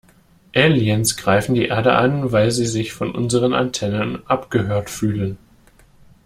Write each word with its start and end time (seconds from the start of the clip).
Aliens 0.55 1.15
greifen 1.15 1.53
die 1.53 1.67
Erde 1.67 1.93
an, 1.93 2.31
weil 2.31 2.49
sie 2.49 2.65
sich 2.65 2.91
von 2.91 3.13
unseren 3.13 3.53
Antennen 3.53 4.25
abgehört 4.25 4.89
fühlen. 4.89 5.37